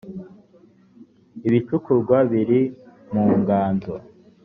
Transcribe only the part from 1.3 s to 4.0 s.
ibicukurwa biri mu nganzo